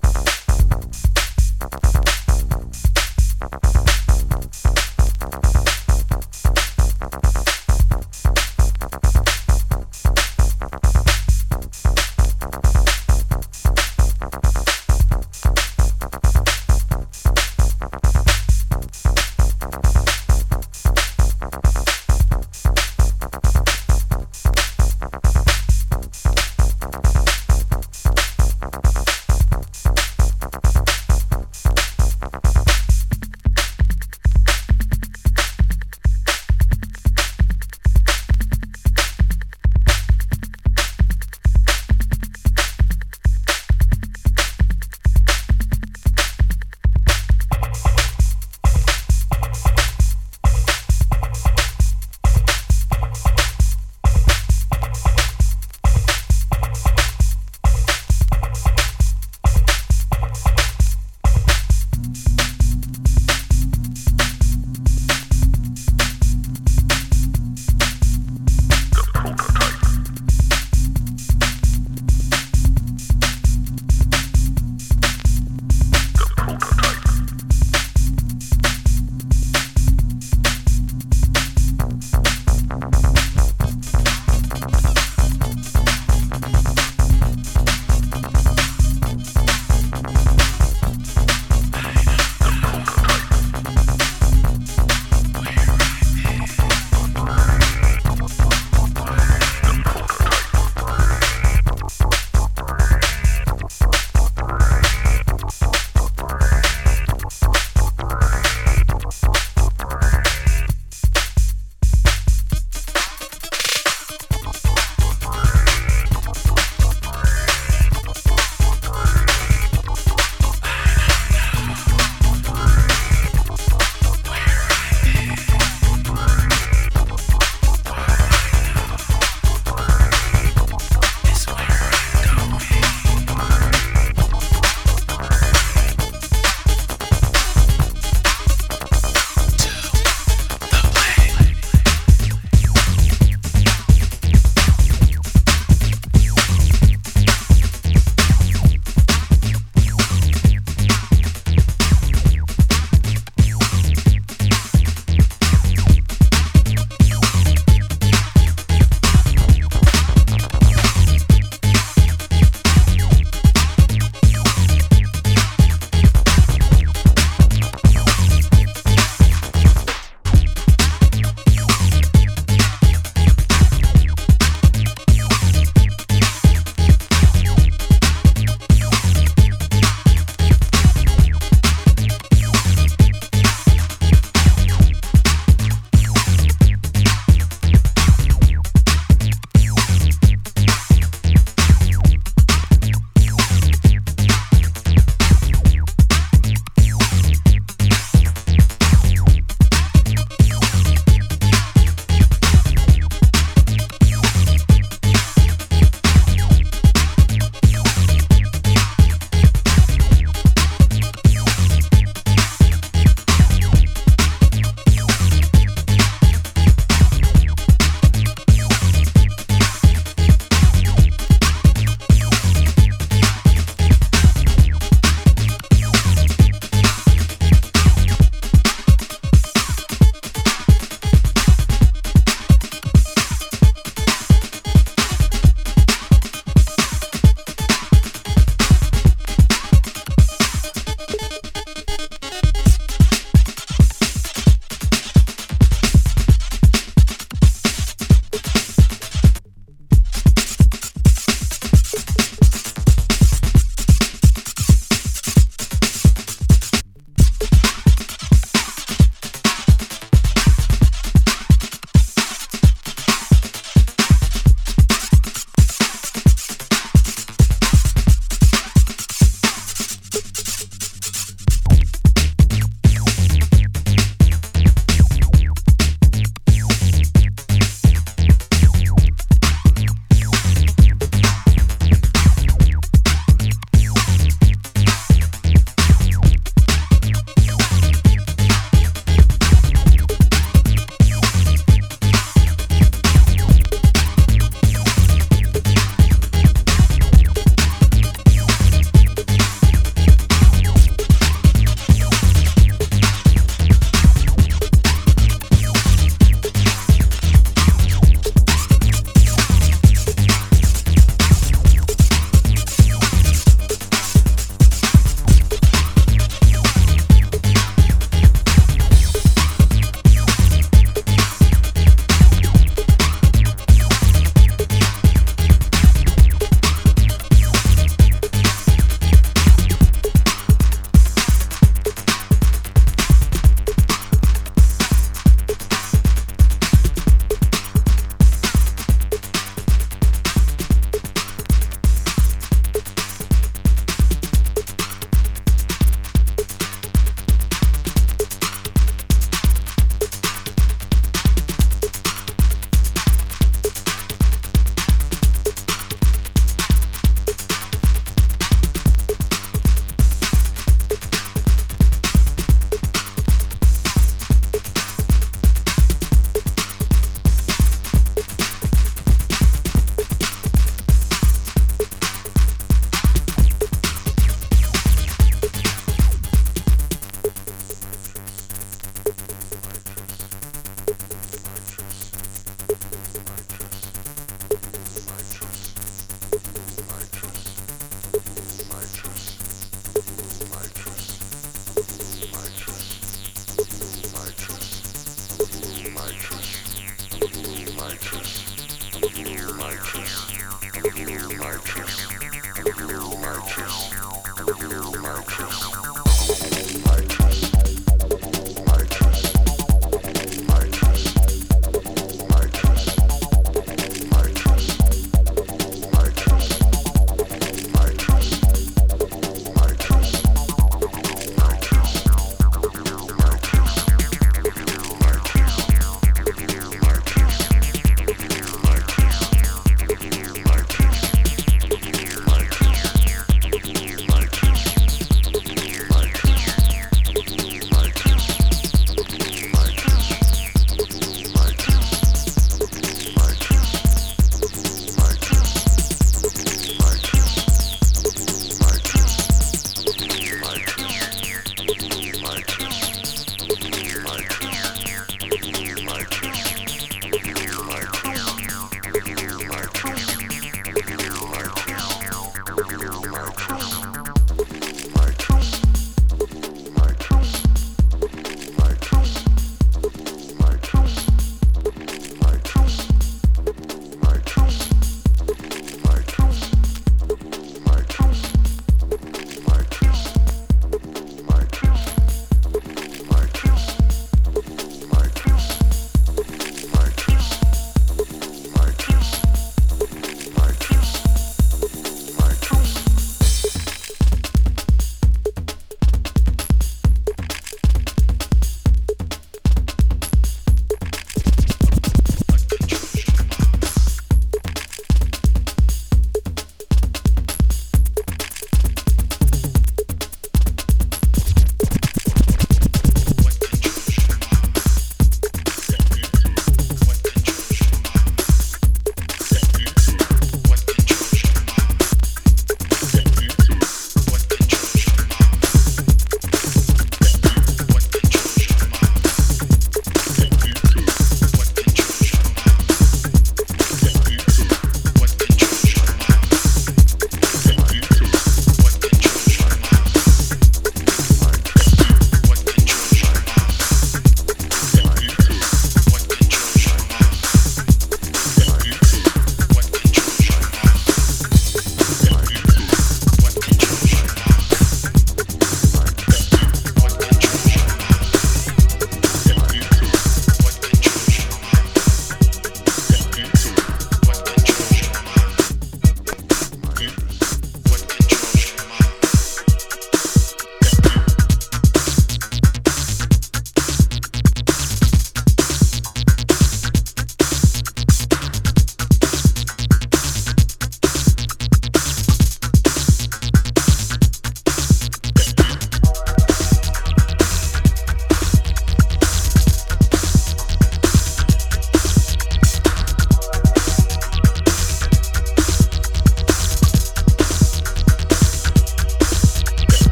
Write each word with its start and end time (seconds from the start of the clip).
Bye. 0.00 0.33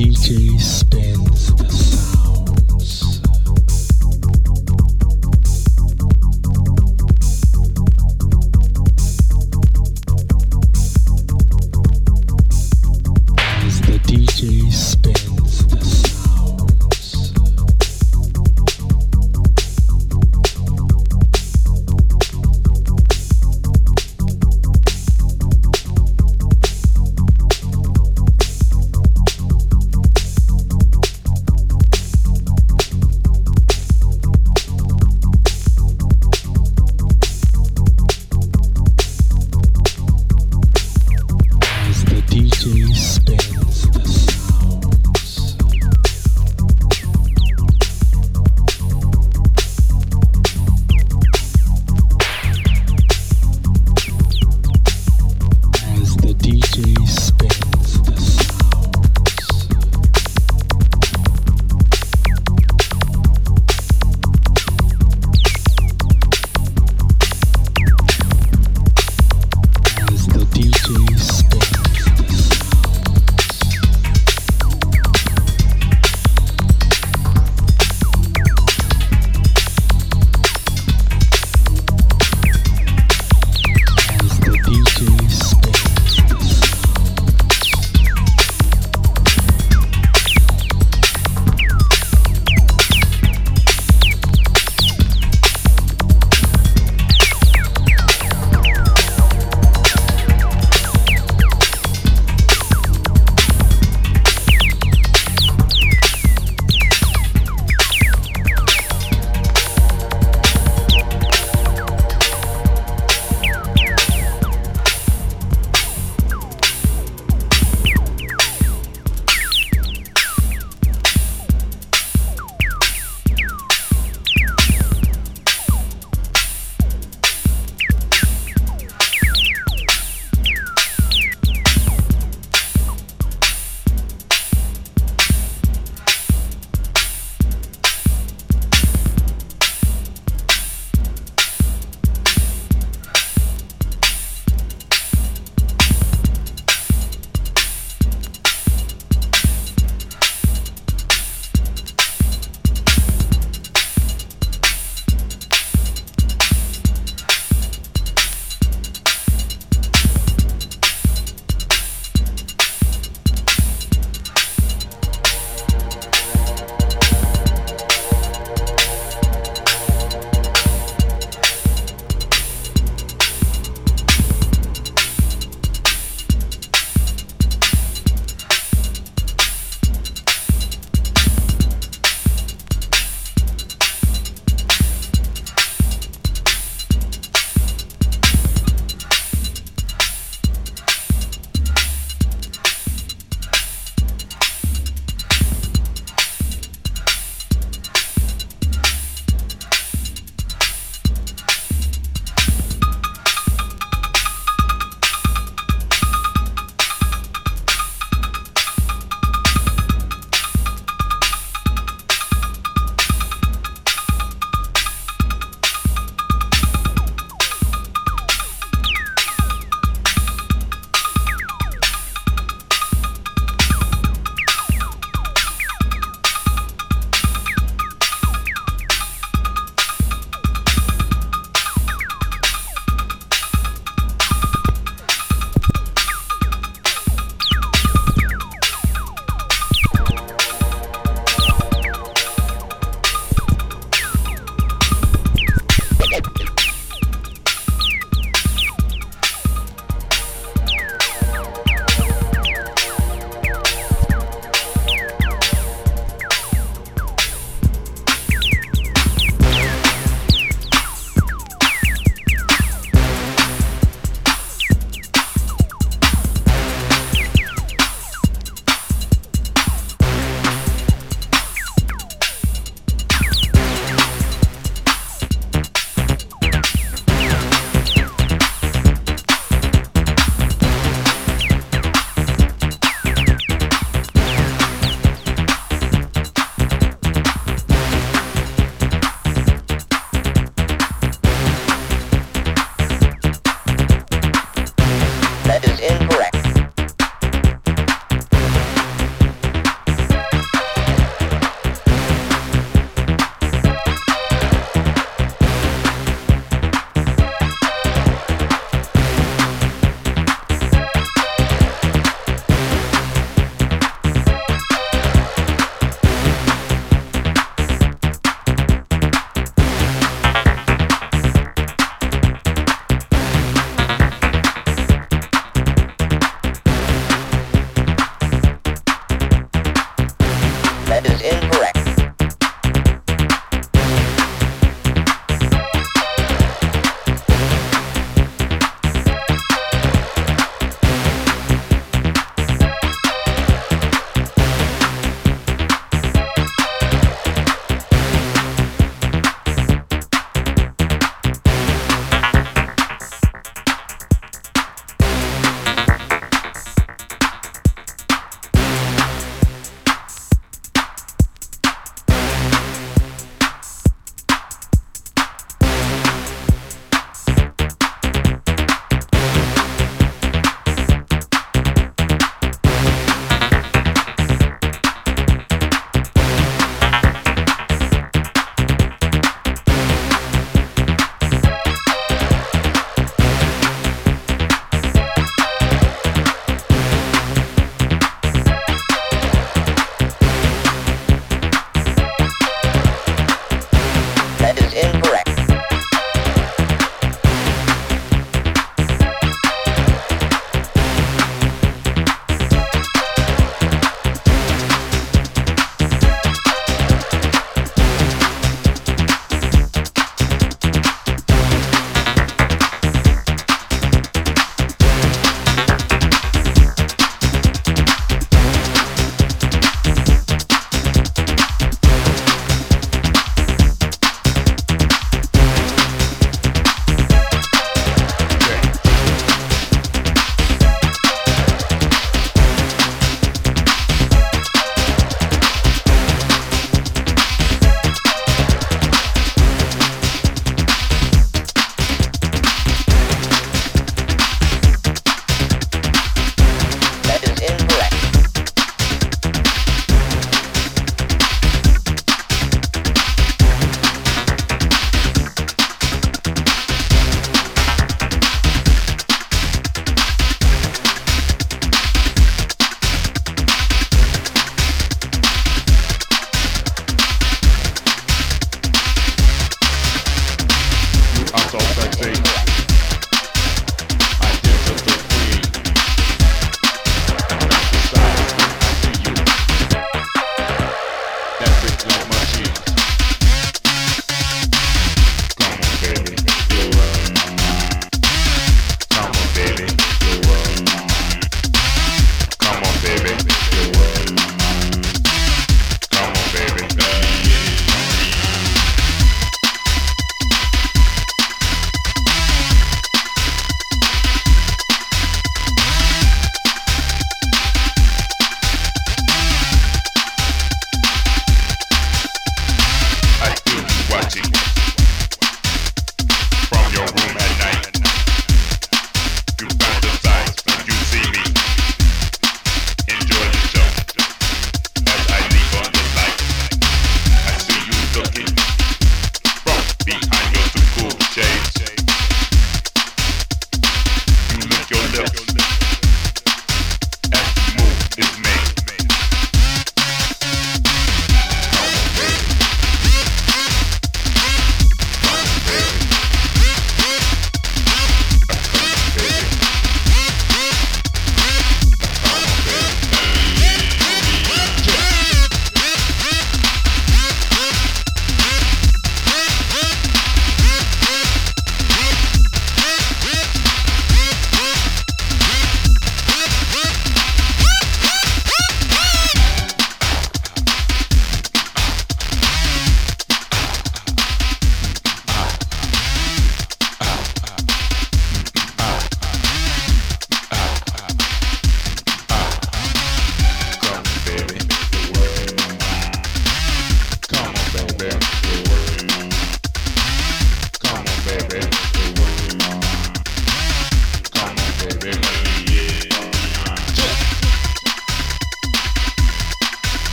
DJ 0.00 0.58
Spin. 0.58 1.29